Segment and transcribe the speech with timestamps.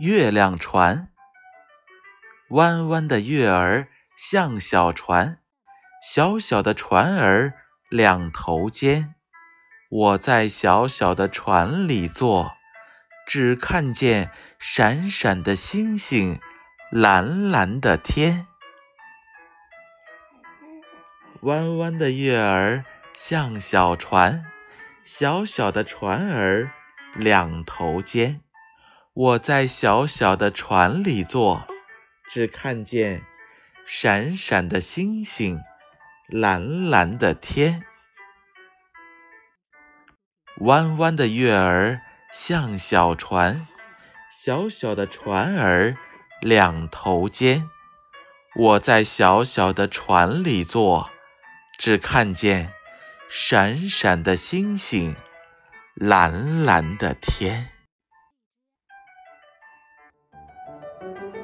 [0.00, 1.08] 月亮船，
[2.50, 3.86] 弯弯的月儿
[4.16, 5.38] 像小船，
[6.02, 7.54] 小小的船儿
[7.90, 9.14] 两头尖。
[9.88, 12.54] 我在小小的船里坐，
[13.24, 16.40] 只看见闪闪的星星，
[16.90, 18.48] 蓝蓝的天。
[21.42, 22.84] 弯弯的月儿
[23.14, 24.44] 像小船，
[25.04, 26.72] 小小的船儿
[27.14, 28.43] 两头尖。
[29.14, 31.68] 我在小小的船里坐，
[32.28, 33.22] 只看见
[33.86, 35.60] 闪闪的星星，
[36.26, 37.84] 蓝蓝的天。
[40.62, 42.00] 弯弯的月儿
[42.32, 43.68] 像小船，
[44.32, 45.96] 小小的船儿
[46.40, 47.70] 两头尖。
[48.56, 51.08] 我在小小的船里坐，
[51.78, 52.72] 只看见
[53.28, 55.14] 闪闪的星星，
[55.94, 57.73] 蓝蓝的天。
[61.04, 61.43] Thank you.